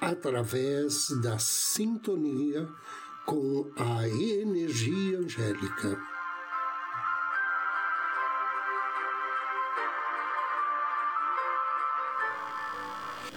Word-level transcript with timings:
através 0.00 1.10
da 1.20 1.38
sintonia 1.38 2.66
com 3.26 3.70
a 3.76 4.08
energia 4.08 5.18
angélica. 5.18 6.00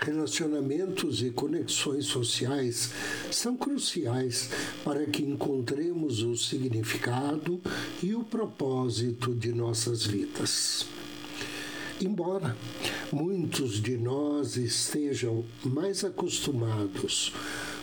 Relacionamentos 0.02 1.22
e 1.22 1.32
conexões 1.32 2.08
sociais 2.08 2.92
são 3.32 3.56
cruciais 3.56 4.50
para 4.84 5.06
que 5.06 5.24
encontremos 5.24 6.22
o 6.24 6.36
significado 6.36 7.62
e 8.02 8.14
o 8.14 8.22
propósito 8.22 9.34
de 9.34 9.54
nossas 9.54 10.06
vidas. 10.06 10.86
Embora 12.02 12.58
muitos 13.14 13.80
de 13.80 13.96
nós 13.96 14.58
estejam 14.58 15.46
mais 15.64 16.04
acostumados 16.04 17.32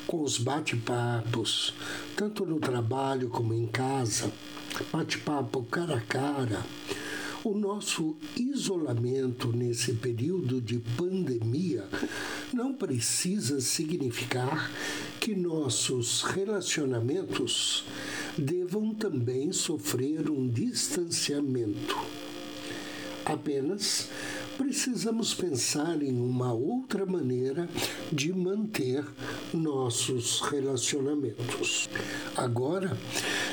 com 0.04 0.22
os 0.22 0.36
bate-papos, 0.38 1.72
tanto 2.16 2.44
no 2.44 2.58
trabalho 2.58 3.28
como 3.28 3.54
em 3.54 3.68
casa, 3.68 4.32
bate-papo 4.92 5.62
cara 5.70 5.98
a 5.98 6.00
cara, 6.00 6.66
o 7.44 7.54
nosso 7.54 8.16
isolamento 8.36 9.52
nesse 9.52 9.92
período 9.92 10.60
de 10.60 10.80
pandemia 10.96 11.86
não 12.52 12.74
precisa 12.74 13.60
significar 13.60 14.68
que 15.20 15.36
nossos 15.36 16.22
relacionamentos 16.22 17.84
devam 18.36 18.92
também 18.92 19.52
sofrer 19.52 20.28
um 20.28 20.48
distanciamento. 20.48 21.96
Apenas 23.24 24.08
precisamos 24.61 25.33
pensar 25.33 26.03
em 26.03 26.20
uma 26.20 26.53
outra 26.53 27.06
maneira 27.06 27.66
de 28.12 28.30
manter 28.30 29.03
nossos 29.55 30.42
relacionamentos. 30.42 31.89
Agora 32.36 32.94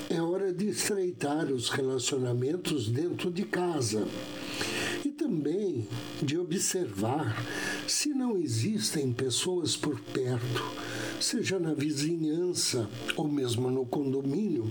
é 0.10 0.22
hora 0.22 0.52
de 0.52 0.68
estreitar 0.68 1.46
os 1.46 1.70
relacionamentos 1.70 2.90
dentro 2.90 3.32
de 3.32 3.44
casa 3.44 4.06
e 5.06 5.08
também 5.08 5.88
de 6.22 6.38
observar 6.38 7.42
se 7.88 8.10
não 8.10 8.36
existem 8.36 9.14
pessoas 9.14 9.78
por 9.78 9.98
perto, 10.02 10.62
seja 11.22 11.58
na 11.58 11.74
vizinhança 11.74 12.90
ou 13.16 13.30
mesmo 13.30 13.72
no 13.72 13.86
condomínio, 13.86 14.70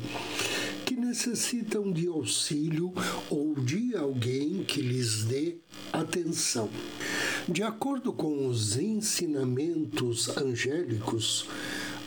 necessitam 1.07 1.93
de 1.93 2.09
auxílio 2.09 2.93
ou 3.31 3.55
de 3.55 3.95
alguém 3.97 4.65
que 4.65 4.81
lhes 4.81 5.25
dê 5.25 5.57
atenção. 5.93 6.69
De 7.49 7.63
acordo 7.63 8.13
com 8.13 8.49
os 8.49 8.77
ensinamentos 8.77 10.37
angélicos, 10.37 11.47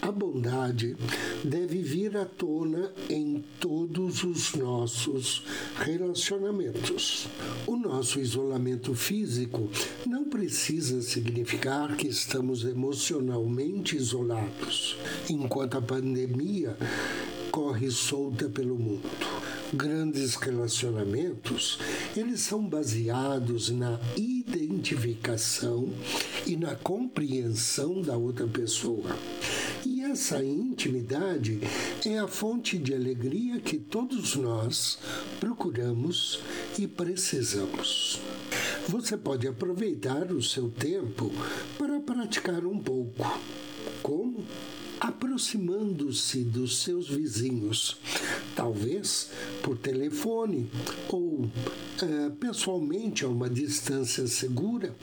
a 0.01 0.11
bondade 0.11 0.95
deve 1.43 1.81
vir 1.81 2.15
à 2.15 2.25
tona 2.25 2.91
em 3.09 3.43
todos 3.59 4.23
os 4.23 4.53
nossos 4.55 5.43
relacionamentos. 5.77 7.27
O 7.67 7.75
nosso 7.75 8.19
isolamento 8.19 8.95
físico 8.95 9.69
não 10.05 10.25
precisa 10.25 11.01
significar 11.01 11.97
que 11.97 12.07
estamos 12.07 12.63
emocionalmente 12.63 13.97
isolados, 13.97 14.97
enquanto 15.29 15.77
a 15.77 15.81
pandemia 15.81 16.77
corre 17.51 17.89
solta 17.91 18.49
pelo 18.49 18.77
mundo 18.77 19.09
grandes 19.73 20.35
relacionamentos, 20.35 21.79
eles 22.15 22.41
são 22.41 22.63
baseados 22.67 23.69
na 23.69 23.99
identificação 24.17 25.89
e 26.45 26.55
na 26.55 26.75
compreensão 26.75 28.01
da 28.01 28.17
outra 28.17 28.47
pessoa. 28.47 29.15
E 29.85 30.01
essa 30.01 30.43
intimidade 30.43 31.59
é 32.05 32.17
a 32.17 32.27
fonte 32.27 32.77
de 32.77 32.93
alegria 32.93 33.59
que 33.59 33.77
todos 33.77 34.35
nós 34.35 34.99
procuramos 35.39 36.39
e 36.77 36.87
precisamos. 36.87 38.19
Você 38.87 39.15
pode 39.15 39.47
aproveitar 39.47 40.31
o 40.31 40.41
seu 40.41 40.69
tempo 40.69 41.31
para 41.77 41.99
praticar 41.99 42.65
um 42.65 42.79
pouco. 42.79 43.23
Aproximando-se 45.39 46.43
dos 46.43 46.79
seus 46.79 47.07
vizinhos, 47.07 47.95
talvez 48.57 49.29
por 49.63 49.77
telefone 49.77 50.69
ou 51.07 51.49
é, 52.01 52.29
pessoalmente 52.31 53.23
a 53.23 53.29
uma 53.29 53.49
distância 53.49 54.27
segura, 54.27 54.93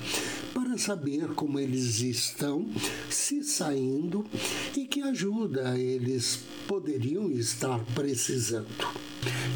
para 0.53 0.77
saber 0.77 1.29
como 1.29 1.59
eles 1.59 2.01
estão 2.01 2.69
se 3.09 3.43
saindo 3.43 4.27
e 4.77 4.85
que 4.85 5.01
ajuda 5.01 5.79
eles 5.79 6.41
poderiam 6.69 7.31
estar 7.31 7.83
precisando. 7.95 8.69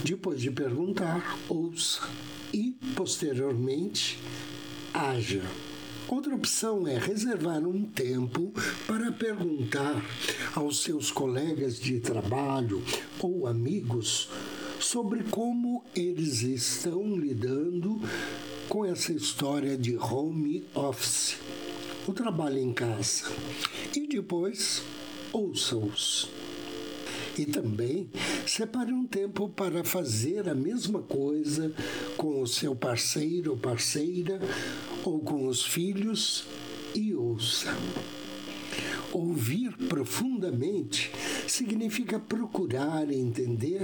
Depois 0.02 0.40
de 0.40 0.50
perguntar, 0.50 1.38
ouça 1.46 2.08
e, 2.54 2.74
posteriormente, 2.96 4.18
haja. 4.94 5.42
Outra 6.10 6.34
opção 6.34 6.88
é 6.88 6.98
reservar 6.98 7.64
um 7.64 7.84
tempo 7.84 8.52
para 8.84 9.12
perguntar 9.12 10.04
aos 10.56 10.82
seus 10.82 11.12
colegas 11.12 11.78
de 11.78 12.00
trabalho 12.00 12.82
ou 13.20 13.46
amigos 13.46 14.28
sobre 14.80 15.22
como 15.22 15.84
eles 15.94 16.42
estão 16.42 17.16
lidando 17.16 18.00
com 18.68 18.84
essa 18.84 19.12
história 19.12 19.78
de 19.78 19.96
home 19.96 20.66
office, 20.74 21.36
o 22.08 22.12
trabalho 22.12 22.58
em 22.58 22.72
casa. 22.72 23.30
E 23.94 24.08
depois, 24.08 24.82
ouça-os. 25.32 26.28
E 27.38 27.46
também 27.46 28.10
separe 28.46 28.92
um 28.92 29.06
tempo 29.06 29.48
para 29.48 29.84
fazer 29.84 30.48
a 30.48 30.54
mesma 30.54 31.00
coisa 31.00 31.72
com 32.16 32.42
o 32.42 32.46
seu 32.46 32.74
parceiro 32.74 33.52
ou 33.52 33.56
parceira 33.56 34.40
ou 35.04 35.20
com 35.20 35.46
os 35.46 35.64
filhos 35.64 36.44
e 36.94 37.14
ouça. 37.14 37.74
Ouvir 39.12 39.76
profundamente 39.88 41.10
significa 41.48 42.20
procurar 42.20 43.10
entender 43.10 43.82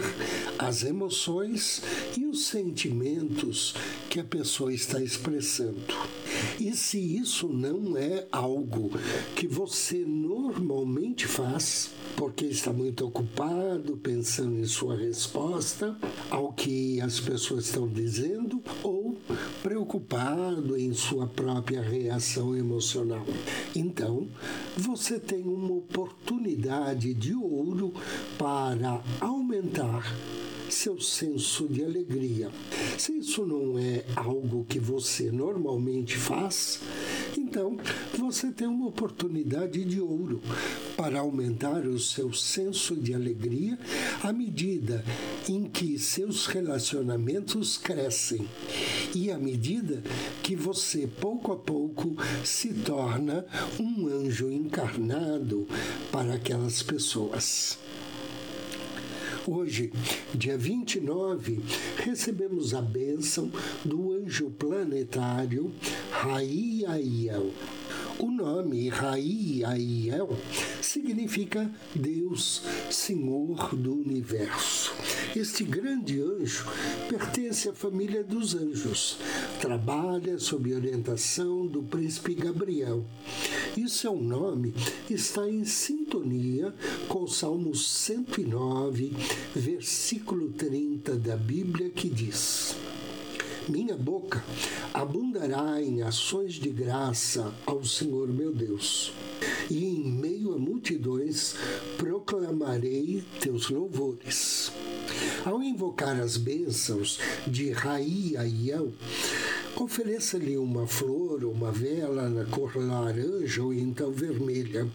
as 0.56 0.84
emoções 0.84 1.82
e 2.16 2.24
os 2.26 2.46
sentimentos 2.46 3.74
que 4.08 4.20
a 4.20 4.24
pessoa 4.24 4.72
está 4.72 5.02
expressando. 5.02 5.82
E 6.60 6.72
se 6.76 6.98
isso 6.98 7.48
não 7.48 7.96
é 7.96 8.26
algo 8.30 8.90
que 9.34 9.48
você 9.48 10.04
normalmente 10.06 11.26
faz, 11.26 11.90
porque 12.16 12.46
está 12.46 12.72
muito 12.72 13.06
ocupado 13.06 13.96
pensando 13.98 14.58
em 14.58 14.64
sua 14.64 14.96
resposta 14.96 15.96
ao 16.30 16.52
que 16.52 17.00
as 17.00 17.20
pessoas 17.20 17.66
estão 17.66 17.86
dizendo 17.86 18.62
ou 18.82 19.16
preocupado 19.62 20.76
em 20.76 20.92
sua 20.94 21.26
própria 21.26 21.82
reação 21.82 22.56
emocional. 22.56 23.24
Então, 23.74 24.28
você 24.76 25.20
tem 25.20 25.44
uma 25.44 25.74
oportunidade 25.74 27.12
de 27.12 27.34
ouro 27.34 27.92
para 28.38 29.02
aumentar 29.20 30.02
seu 30.70 31.00
senso 31.00 31.68
de 31.68 31.84
alegria. 31.84 32.50
Se 32.98 33.18
isso 33.18 33.46
não 33.46 33.78
é 33.78 34.04
algo 34.16 34.64
que 34.68 34.78
você 34.78 35.30
normalmente 35.30 36.16
faz, 36.16 36.80
então 37.36 37.76
você 38.18 38.50
tem 38.50 38.66
uma 38.66 38.88
oportunidade 38.88 39.84
de 39.84 40.00
ouro 40.00 40.40
para 40.96 41.20
aumentar 41.20 41.86
o 41.86 41.98
seu 41.98 42.32
senso 42.32 42.96
de 42.96 43.12
alegria 43.12 43.78
à 44.22 44.32
medida 44.32 45.04
em 45.48 45.64
que 45.64 45.98
seus 45.98 46.46
relacionamentos 46.46 47.76
crescem 47.76 48.48
e 49.14 49.30
à 49.30 49.38
medida 49.38 50.02
que 50.42 50.56
você 50.56 51.06
pouco 51.06 51.52
a 51.52 51.56
pouco 51.56 52.16
se 52.44 52.72
torna 52.72 53.44
um 53.78 54.08
anjo 54.08 54.50
encarnado 54.50 55.66
para 56.10 56.34
aquelas 56.34 56.82
pessoas. 56.82 57.78
Hoje, 59.48 59.92
dia 60.34 60.58
29, 60.58 61.60
recebemos 61.98 62.74
a 62.74 62.82
bênção 62.82 63.48
do 63.84 64.12
anjo 64.12 64.50
planetário 64.50 65.72
Raiaiel, 66.10 67.52
O 68.18 68.30
nome 68.30 68.88
Rai 68.88 69.62
Aiel 69.66 70.38
significa 70.80 71.70
Deus, 71.94 72.62
Senhor 72.90 73.76
do 73.76 73.92
Universo. 73.92 74.94
Este 75.34 75.64
grande 75.64 76.18
anjo 76.22 76.66
pertence 77.10 77.68
à 77.68 77.74
família 77.74 78.24
dos 78.24 78.54
anjos. 78.54 79.18
Trabalha 79.60 80.38
sob 80.38 80.72
orientação 80.74 81.66
do 81.66 81.82
príncipe 81.82 82.34
Gabriel. 82.34 83.04
E 83.76 83.86
seu 83.86 84.16
nome 84.16 84.72
está 85.10 85.46
em 85.46 85.66
sintonia 85.66 86.74
com 87.08 87.24
o 87.24 87.28
Salmo 87.28 87.74
109, 87.74 89.12
versículo 89.54 90.52
30 90.52 91.16
da 91.16 91.36
Bíblia, 91.36 91.90
que 91.90 92.08
diz: 92.08 92.74
minha 93.68 93.96
boca 93.96 94.44
abundará 94.94 95.82
em 95.82 96.02
ações 96.02 96.54
de 96.54 96.70
graça 96.70 97.52
ao 97.66 97.84
Senhor 97.84 98.28
meu 98.28 98.52
Deus. 98.52 99.12
E 99.68 99.84
em 99.84 100.04
meio 100.04 100.54
a 100.54 100.58
multidões 100.58 101.54
proclamarei 101.96 103.24
teus 103.40 103.68
louvores. 103.68 104.72
Ao 105.44 105.62
invocar 105.62 106.20
as 106.20 106.36
bênçãos 106.36 107.18
de 107.46 107.70
Raí 107.70 108.36
Aiel, 108.36 108.92
ofereça-lhe 109.76 110.56
uma 110.56 110.86
flor 110.86 111.44
ou 111.44 111.52
uma 111.52 111.72
vela 111.72 112.28
na 112.28 112.44
cor 112.44 112.76
laranja 112.76 113.62
ou 113.62 113.74
então 113.74 114.10
vermelha, 114.12 114.88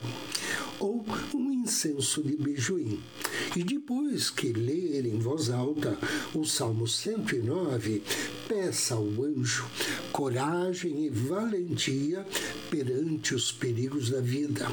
ou 0.82 1.06
um 1.34 1.52
incenso 1.52 2.24
de 2.24 2.36
bijuim. 2.36 3.00
E 3.56 3.64
depois 3.64 4.30
que 4.30 4.52
ler 4.52 5.06
em 5.06 5.20
voz 5.20 5.50
alta 5.50 5.98
o 6.34 6.44
Salmo 6.44 6.88
109, 6.88 8.02
peça 8.48 8.96
ao 8.96 9.06
anjo 9.24 9.66
coragem 10.12 11.06
e 11.06 11.10
valentia 11.10 12.26
perante 12.70 13.36
os 13.36 13.52
perigos 13.52 14.10
da 14.10 14.20
vida. 14.20 14.70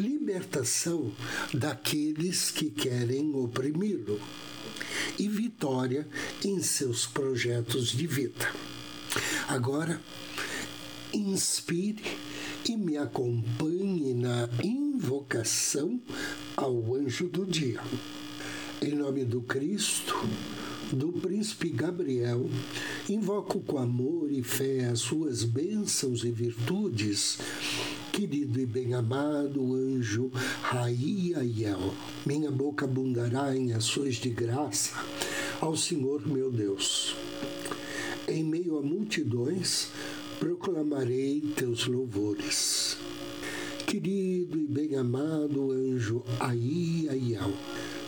Libertação 0.00 1.12
daqueles 1.54 2.50
que 2.50 2.70
querem 2.70 3.34
oprimi-lo 3.34 4.20
e 5.18 5.28
vitória 5.28 6.06
em 6.44 6.60
seus 6.62 7.06
projetos 7.06 7.90
de 7.90 8.06
vida. 8.06 8.52
Agora, 9.48 10.00
inspire 11.12 12.18
e 12.68 12.76
me 12.76 12.96
acompanhe 12.96 14.14
na 14.14 14.48
invocação 14.98 16.00
ao 16.56 16.92
anjo 16.96 17.28
do 17.28 17.46
dia. 17.46 17.80
Em 18.82 18.96
nome 18.96 19.24
do 19.24 19.40
Cristo, 19.40 20.12
do 20.90 21.12
príncipe 21.12 21.70
Gabriel, 21.70 22.50
invoco 23.08 23.60
com 23.60 23.78
amor 23.78 24.32
e 24.32 24.42
fé 24.42 24.86
as 24.86 24.98
suas 24.98 25.44
bênçãos 25.44 26.24
e 26.24 26.32
virtudes, 26.32 27.38
querido 28.12 28.60
e 28.60 28.66
bem-amado 28.66 29.72
anjo 29.72 30.32
Raiaiel. 30.62 31.94
Minha 32.26 32.50
boca 32.50 32.84
abundará 32.84 33.56
em 33.56 33.72
ações 33.74 34.16
de 34.16 34.30
graça 34.30 34.98
ao 35.60 35.76
Senhor 35.76 36.26
meu 36.26 36.50
Deus. 36.50 37.14
Em 38.26 38.42
meio 38.42 38.76
a 38.78 38.82
multidões, 38.82 39.90
proclamarei 40.40 41.40
teus 41.54 41.86
louvores. 41.86 42.87
Querido 43.88 44.58
e 44.58 44.66
bem-amado 44.66 45.72
anjo 45.72 46.22
Aiaiel, 46.38 47.54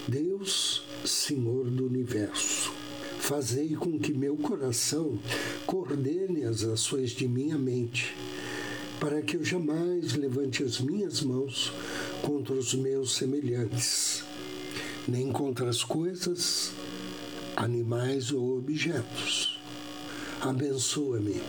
Deus, 0.06 0.82
Senhor 1.06 1.70
do 1.70 1.86
universo, 1.86 2.70
fazei 3.18 3.74
com 3.74 3.98
que 3.98 4.12
meu 4.12 4.36
coração 4.36 5.18
coordene 5.64 6.44
as 6.44 6.62
ações 6.64 7.12
de 7.12 7.26
minha 7.26 7.56
mente, 7.56 8.14
para 9.00 9.22
que 9.22 9.38
eu 9.38 9.42
jamais 9.42 10.12
levante 10.12 10.62
as 10.62 10.78
minhas 10.78 11.22
mãos 11.22 11.72
contra 12.20 12.52
os 12.52 12.74
meus 12.74 13.16
semelhantes, 13.16 14.22
nem 15.08 15.32
contra 15.32 15.70
as 15.70 15.82
coisas, 15.82 16.72
animais 17.56 18.30
ou 18.30 18.58
objetos. 18.58 19.58
Abençoa-me 20.42 21.40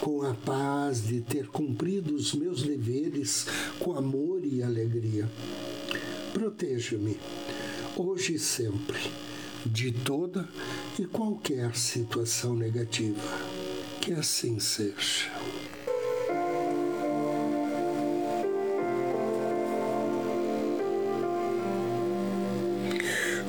com 0.00 0.22
a 0.22 0.34
paz 0.34 1.06
de 1.06 1.20
ter 1.20 1.48
cumprido 1.48 2.14
os 2.14 2.34
meus 2.34 2.62
deveres 2.62 3.46
com 3.78 3.96
amor 3.96 4.44
e 4.44 4.62
alegria. 4.62 5.30
Proteja-me, 6.32 7.18
hoje 7.96 8.34
e 8.34 8.38
sempre, 8.38 8.98
de 9.66 9.92
toda 9.92 10.48
e 10.98 11.04
qualquer 11.04 11.76
situação 11.76 12.54
negativa. 12.54 13.20
Que 14.00 14.12
assim 14.12 14.58
seja. 14.58 15.30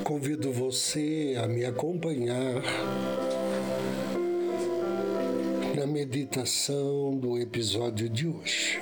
Convido 0.04 0.52
você 0.52 1.34
a 1.42 1.48
me 1.48 1.64
acompanhar 1.64 2.62
na 5.82 5.88
meditação 5.88 7.18
do 7.18 7.36
episódio 7.36 8.08
de 8.08 8.28
hoje. 8.28 8.80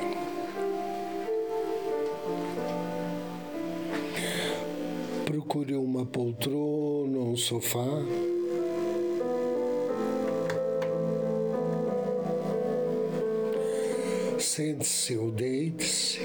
Procure 5.25 5.77
uma 5.77 6.05
poltrona, 6.05 7.19
um 7.21 7.37
sofá. 7.39 7.87
Sente-se 14.39 15.17
ou 15.17 15.31
deite-se. 15.31 16.21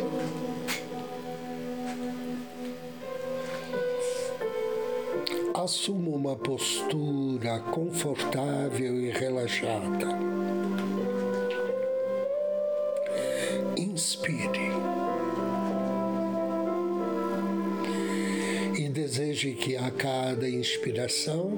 Assuma 5.65 6.11
uma 6.11 6.35
postura 6.35 7.59
confortável 7.71 9.01
e 9.01 9.09
relaxada. 9.09 10.15
inspire. 13.75 14.69
E 18.77 18.87
deseje 18.89 19.53
que 19.53 19.75
a 19.75 19.89
cada 19.89 20.47
inspiração 20.47 21.51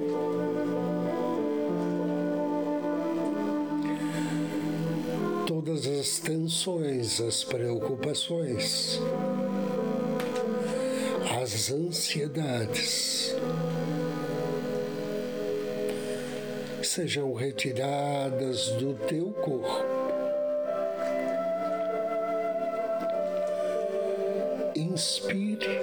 todas 5.46 5.86
as 5.86 6.18
tensões, 6.18 7.20
as 7.20 7.44
preocupações, 7.44 9.02
ansiedades. 11.70 13.34
Sejam 16.82 17.32
retiradas 17.34 18.68
do 18.72 18.94
teu 19.06 19.32
corpo. 19.32 19.84
Inspire 24.74 25.80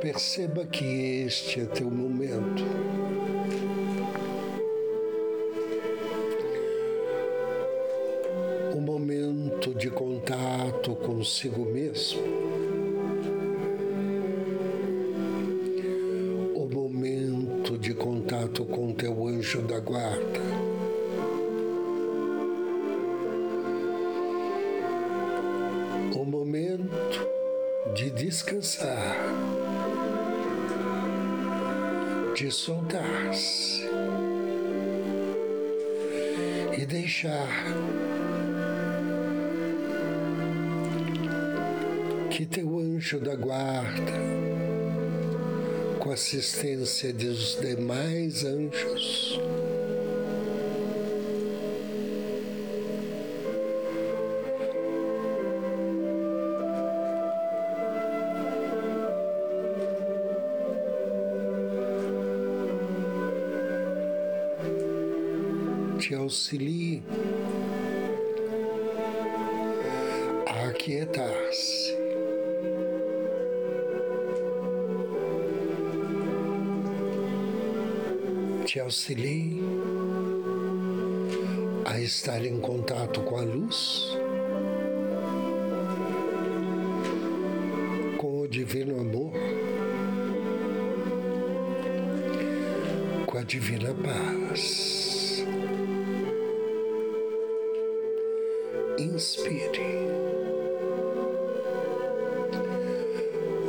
Perceba 0.00 0.66
que 0.66 1.22
este 1.24 1.60
é 1.60 1.64
teu 1.66 1.90
momento. 1.90 2.64
O 8.74 8.80
momento 8.80 9.72
de 9.72 9.88
contato 9.90 10.94
consigo 10.96 11.64
mesmo. 11.64 12.33
descansar, 28.14 29.16
de 32.36 32.48
soltar-se 32.48 33.82
e 36.78 36.86
deixar 36.86 37.48
que 42.30 42.46
teu 42.46 42.78
anjo 42.78 43.18
da 43.18 43.34
guarda, 43.34 44.12
com 45.98 46.12
assistência 46.12 47.12
dos 47.12 47.58
demais 47.60 48.44
anjos, 48.44 49.40
Te 78.74 78.80
auxilie 78.80 79.62
a 81.84 82.00
estar 82.00 82.44
em 82.44 82.58
contato 82.58 83.20
com 83.20 83.36
a 83.36 83.42
luz, 83.42 84.18
com 88.18 88.40
o 88.40 88.48
divino 88.48 88.98
amor, 88.98 89.30
com 93.26 93.38
a 93.38 93.44
divina 93.44 93.94
paz. 93.94 95.44
inspire. 98.98 99.84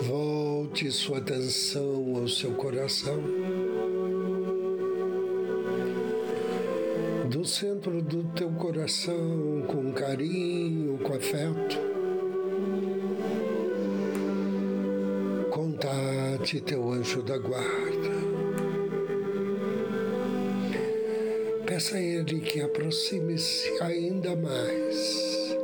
Volte 0.02 0.92
sua 0.92 1.20
atenção 1.20 2.16
ao 2.16 2.28
seu 2.28 2.56
coração. 2.56 3.65
Do 7.46 7.50
centro 7.52 8.02
do 8.02 8.24
teu 8.34 8.50
coração, 8.54 9.64
com 9.68 9.94
carinho, 9.94 10.98
com 10.98 11.14
afeto. 11.14 11.78
Contate 15.52 16.60
teu 16.62 16.92
anjo 16.92 17.22
da 17.22 17.38
guarda. 17.38 18.10
Peça 21.68 21.98
a 21.98 22.02
Ele 22.02 22.40
que 22.40 22.62
aproxime-se 22.62 23.70
ainda 23.80 24.36
mais, 24.36 25.56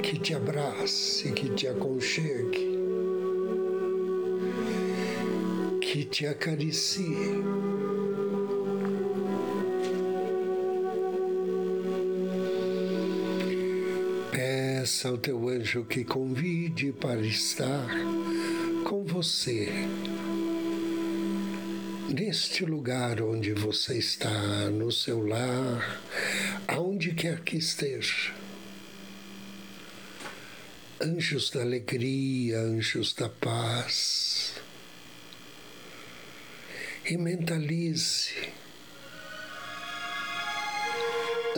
que 0.00 0.16
te 0.16 0.32
abrace, 0.32 1.32
que 1.32 1.48
te 1.48 1.66
aconchegue, 1.66 2.78
que 5.80 6.04
te 6.04 6.24
acaricie. 6.24 7.42
Peça 14.98 15.10
ao 15.10 15.18
teu 15.18 15.48
anjo 15.48 15.84
que 15.84 16.02
convide 16.02 16.90
para 16.90 17.20
estar 17.20 17.86
com 18.84 19.04
você 19.04 19.68
neste 22.08 22.64
lugar 22.64 23.22
onde 23.22 23.52
você 23.52 23.96
está, 23.96 24.68
no 24.70 24.90
seu 24.90 25.24
lar, 25.24 26.02
aonde 26.66 27.12
quer 27.14 27.42
que 27.42 27.56
esteja. 27.58 28.34
Anjos 31.00 31.48
da 31.50 31.60
alegria, 31.60 32.58
anjos 32.58 33.14
da 33.14 33.28
paz. 33.28 34.54
E 37.08 37.16
mentalize 37.16 38.47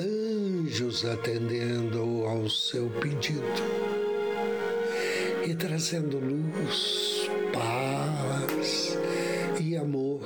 anjos 0.01 1.05
atendendo 1.05 2.25
ao 2.27 2.49
seu 2.49 2.89
pedido 3.01 3.43
e 5.47 5.55
trazendo 5.55 6.19
luz, 6.19 7.29
paz 7.53 8.97
e 9.61 9.77
amor 9.77 10.23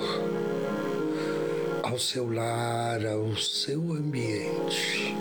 ao 1.83 1.99
seu 1.99 2.31
lar, 2.31 3.05
ao 3.05 3.35
seu 3.35 3.81
ambiente. 3.93 5.15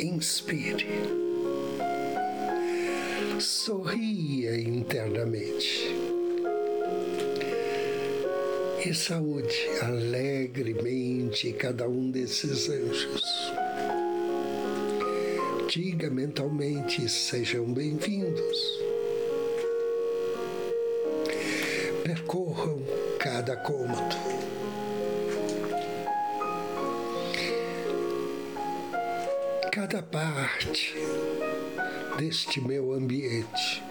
Inspire. 0.00 0.86
Sorria 3.38 4.60
internamente. 4.60 6.17
E 8.84 8.94
saúde 8.94 9.68
alegremente 9.82 11.52
cada 11.52 11.88
um 11.88 12.12
desses 12.12 12.68
anjos. 12.68 13.52
Diga 15.68 16.08
mentalmente: 16.08 17.08
sejam 17.08 17.72
bem-vindos. 17.72 18.80
Percorram 22.04 22.80
cada 23.18 23.56
cômodo. 23.56 24.16
Cada 29.72 30.02
parte 30.02 30.94
deste 32.16 32.60
meu 32.60 32.92
ambiente, 32.92 33.82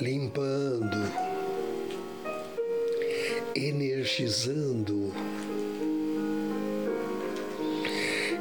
limpando, 0.00 1.27
energizando 3.54 5.12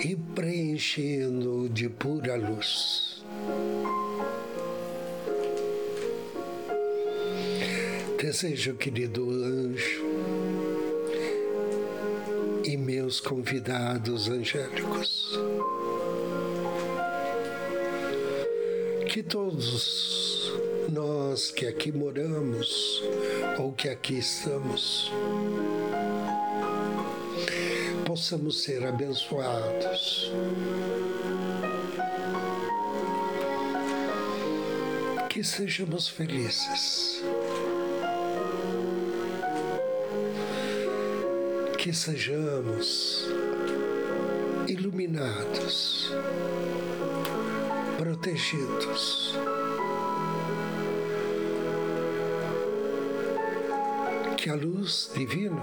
e 0.04 0.16
preenchendo 0.36 1.70
de 1.70 1.90
pura 1.90 2.36
luz. 2.36 3.24
Desejo, 8.20 8.76
querido 8.76 9.30
anjo, 9.30 10.06
e 12.66 12.76
meus 12.76 13.20
convidados 13.20 14.28
angélicos, 14.28 15.40
que 19.08 19.24
todos 19.24 20.52
nós 20.92 21.52
que 21.52 21.66
aqui 21.66 21.92
moramos 21.92 23.02
ou 23.58 23.72
que 23.72 23.90
aqui 23.90 24.20
estamos, 24.20 25.12
possamos 28.06 28.64
ser 28.64 28.86
abençoados. 28.86 30.32
Que 35.30 35.44
sejamos 35.44 36.08
felizes. 36.08 37.22
que 41.88 41.94
sejamos 41.94 43.30
iluminados, 44.68 46.12
protegidos. 47.98 49.38
Que 54.48 54.52
a 54.52 54.56
luz 54.56 55.12
divina, 55.14 55.62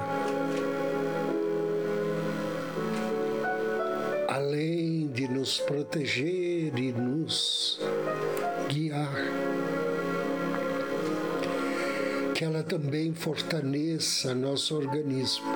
além 4.28 5.08
de 5.08 5.26
nos 5.26 5.58
proteger 5.60 6.78
e 6.78 6.92
nos 6.92 7.80
guiar, 8.68 9.14
que 12.34 12.44
ela 12.44 12.62
também 12.62 13.14
fortaleça 13.14 14.34
nosso 14.34 14.76
organismo 14.76 15.50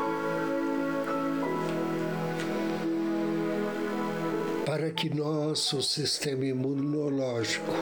para 4.64 4.90
que 4.90 5.14
nosso 5.14 5.82
sistema 5.82 6.46
imunológico 6.46 7.74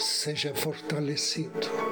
seja 0.00 0.52
fortalecido. 0.56 1.87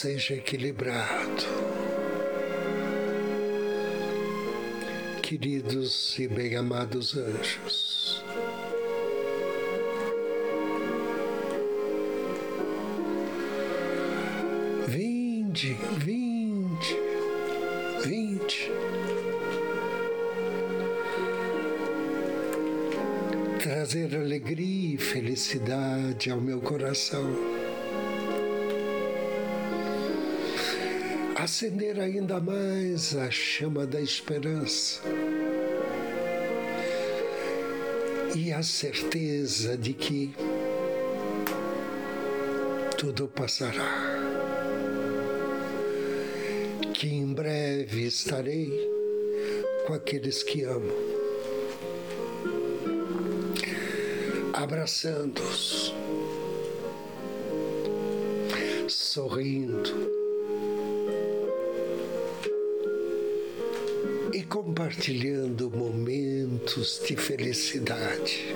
Seja 0.00 0.34
equilibrado. 0.34 1.42
Queridos 5.20 6.16
e 6.20 6.28
bem-amados 6.28 7.16
anjos, 7.16 8.24
Vinde, 14.86 15.76
vinde, 15.96 16.96
vinde. 18.04 18.70
Trazer 23.60 24.14
alegria 24.14 24.94
e 24.94 24.96
felicidade 24.96 26.30
ao 26.30 26.40
meu 26.40 26.60
coração. 26.60 27.57
Acender 31.48 31.98
ainda 31.98 32.38
mais 32.38 33.16
a 33.16 33.30
chama 33.30 33.86
da 33.86 33.98
esperança 33.98 35.00
e 38.36 38.52
a 38.52 38.62
certeza 38.62 39.74
de 39.74 39.94
que 39.94 40.34
tudo 42.98 43.26
passará. 43.28 44.18
Que 46.92 47.08
em 47.08 47.32
breve 47.32 48.04
estarei 48.04 48.70
com 49.86 49.94
aqueles 49.94 50.42
que 50.42 50.64
amo, 50.64 50.92
abraçando-os, 54.52 55.94
sorrindo 58.86 60.17
compartilhando 64.48 65.70
momentos 65.70 67.02
de 67.06 67.14
felicidade. 67.16 68.54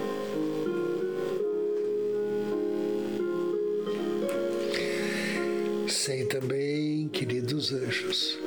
Sei 5.86 6.24
também, 6.24 7.08
queridos 7.08 7.72
anjos, 7.72 8.38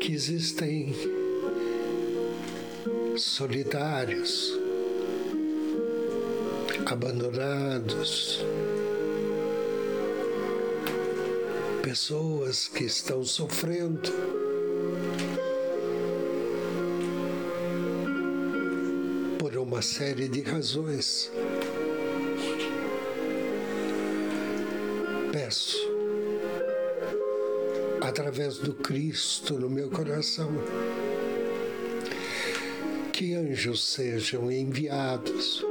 que 0.00 0.12
existem 0.12 0.94
solitários, 3.16 4.56
abandonados, 6.86 8.44
pessoas 11.82 12.68
que 12.68 12.84
estão 12.84 13.24
sofrendo. 13.24 14.43
Por 19.38 19.56
uma 19.56 19.82
série 19.82 20.28
de 20.28 20.40
razões. 20.42 21.30
peço, 25.34 25.76
através 28.00 28.58
do 28.58 28.72
Cristo 28.72 29.58
no 29.58 29.68
meu 29.68 29.90
coração, 29.90 30.48
que 33.12 33.34
anjos 33.34 33.84
sejam 33.84 34.48
enviados 34.48 35.64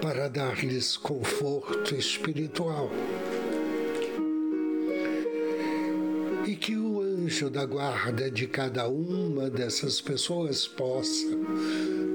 para 0.00 0.28
dar-lhes 0.28 0.96
conforto 0.96 1.96
espiritual. 1.96 2.88
Da 7.58 7.66
guarda 7.66 8.30
de 8.30 8.46
cada 8.46 8.86
uma 8.88 9.50
dessas 9.50 10.00
pessoas 10.00 10.68
possa 10.68 11.26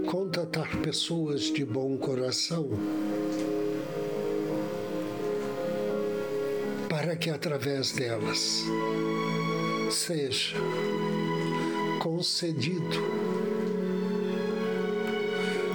contatar 0.09 0.77
pessoas 0.77 1.41
de 1.51 1.65
bom 1.65 1.97
coração 1.97 2.69
para 6.87 7.17
que 7.17 7.29
através 7.29 7.91
delas 7.91 8.63
seja 9.91 10.55
concedido 12.01 13.03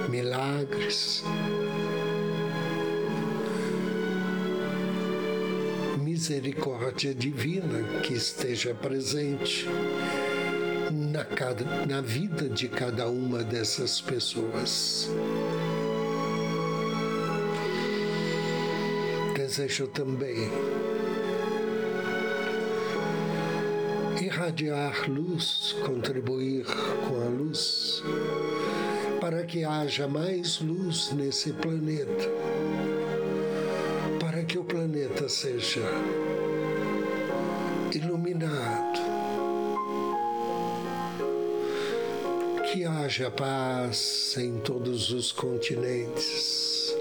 milagres, 0.09 1.23
misericórdia 6.29 7.11
divina 7.11 8.01
que 8.03 8.13
esteja 8.13 8.71
presente 8.75 9.65
na, 10.91 11.25
cada, 11.25 11.87
na 11.87 12.01
vida 12.01 12.47
de 12.47 12.67
cada 12.67 13.09
uma 13.09 13.43
dessas 13.43 13.99
pessoas. 13.99 15.09
Desejo 19.35 19.87
também 19.87 20.51
irradiar 24.21 25.09
luz, 25.09 25.75
contribuir 25.83 26.63
com 27.07 27.21
a 27.21 27.25
luz, 27.27 28.03
para 29.19 29.43
que 29.45 29.63
haja 29.63 30.07
mais 30.07 30.61
luz 30.61 31.11
nesse 31.11 31.51
planeta, 31.53 32.29
seja 35.29 35.87
iluminado, 37.93 38.99
que 42.71 42.83
haja 42.83 43.29
paz 43.29 44.35
em 44.39 44.59
todos 44.59 45.11
os 45.11 45.31
continentes, 45.31 46.95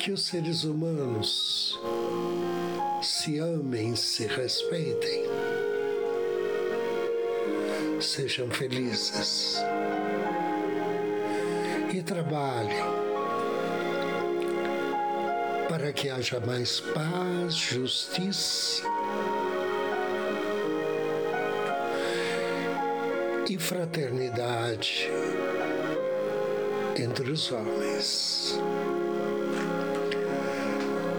que 0.00 0.10
os 0.10 0.26
seres 0.26 0.64
humanos 0.64 1.78
se 3.00 3.38
amem, 3.38 3.94
se 3.94 4.26
respeitem, 4.26 5.22
sejam 8.00 8.50
felizes. 8.50 9.58
E 11.94 12.02
trabalhem 12.02 13.03
para 15.76 15.92
que 15.92 16.08
haja 16.08 16.38
mais 16.38 16.78
paz, 16.78 17.52
justiça 17.52 18.84
e 23.50 23.58
fraternidade 23.58 25.10
entre 26.96 27.28
os 27.28 27.50
homens. 27.50 28.56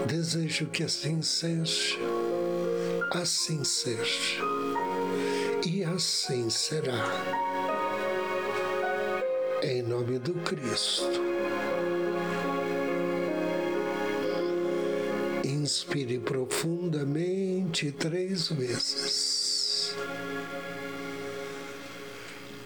Desejo 0.08 0.68
que 0.68 0.84
assim 0.84 1.22
seja, 1.22 1.98
assim 3.12 3.62
seja, 3.66 4.42
e 5.68 5.84
assim 5.84 6.50
será. 6.50 7.04
Em 9.62 9.82
nome 9.82 10.18
do 10.18 10.34
Cristo. 10.46 11.35
Inspire 15.66 16.20
profundamente 16.20 17.92
três 17.92 18.50
vezes. 18.50 19.96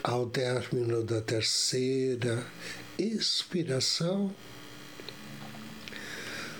Ao 0.03 0.25
término 0.25 1.01
da 1.05 1.21
terceira 1.21 2.45
expiração, 2.97 4.35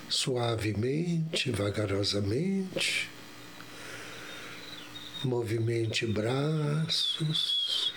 suavemente, 0.08 1.50
vagarosamente. 1.50 3.10
Movimente 5.22 6.06
braços. 6.06 7.92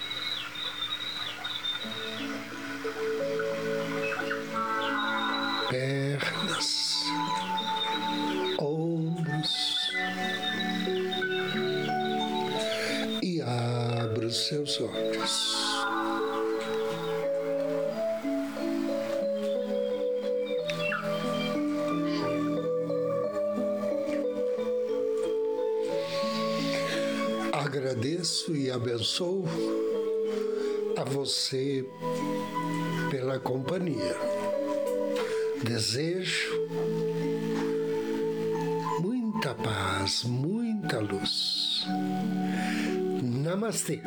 Pernas, 5.70 6.43
seus 14.74 14.90
olhos. 14.90 15.64
agradeço 27.54 28.56
e 28.56 28.72
abençoo 28.72 29.46
a 30.98 31.04
você 31.04 31.86
pela 33.10 33.40
companhia. 33.40 34.16
Desejo 35.64 36.68
muita 39.00 39.54
paz, 39.56 40.24
muita 40.24 41.00
luz. 41.00 41.86
Namastê. 43.22 44.02